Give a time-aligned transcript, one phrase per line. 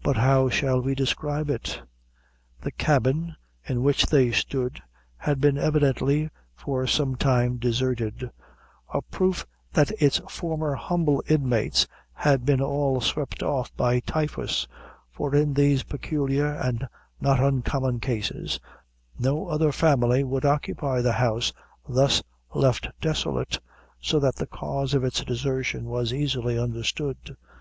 [0.00, 1.82] But how shall we describe it?
[2.60, 3.34] The cabin
[3.64, 4.80] in which they stood
[5.16, 8.30] had been evidently for some time deserted,
[8.94, 14.68] a proof that its former humble inmates had been all swept off by typhus;
[15.10, 16.86] for in these peculiar and
[17.20, 18.60] not uncommon cases,
[19.18, 21.52] no other family would occupy the house
[21.88, 22.22] thus
[22.54, 23.58] left desolate,
[24.00, 27.36] so that the cause of its desertion was easily understood.